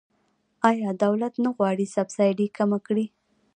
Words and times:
آیا 0.69 0.89
دولت 1.03 1.33
نه 1.43 1.49
غواړي 1.57 1.85
سبسایډي 1.95 2.47
کمه 2.57 2.79
کړي؟ 2.87 3.05